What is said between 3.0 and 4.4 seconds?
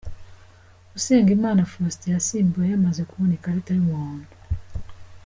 kubona ikarita y’umuhondo.